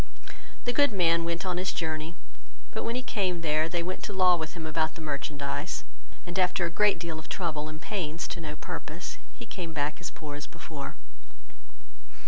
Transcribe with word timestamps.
The 0.65 0.73
good 0.73 0.91
man 0.91 1.25
went 1.25 1.45
on 1.45 1.57
his 1.59 1.71
journey; 1.71 2.15
but 2.71 2.81
when 2.83 2.95
he 2.95 3.03
came 3.03 3.41
there, 3.41 3.69
they 3.69 3.83
went 3.83 4.01
to 4.05 4.13
law 4.13 4.35
with 4.35 4.55
him 4.55 4.65
about 4.65 4.95
the 4.95 4.99
merchandize, 5.01 5.83
and 6.25 6.39
after 6.39 6.65
a 6.65 6.71
great 6.71 6.97
deal 6.97 7.19
of 7.19 7.29
trouble 7.29 7.69
and 7.69 7.79
pains 7.79 8.27
to 8.29 8.41
no 8.41 8.55
purpose, 8.55 9.19
he 9.35 9.45
came 9.45 9.73
back 9.73 10.01
as 10.01 10.09
poor 10.09 10.35
as 10.35 10.47
before. 10.47 10.95